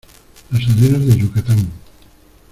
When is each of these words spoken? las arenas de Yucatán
las 0.49 0.67
arenas 0.67 1.05
de 1.05 1.15
Yucatán 1.15 1.69